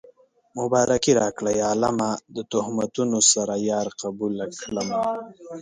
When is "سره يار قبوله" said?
3.33-4.45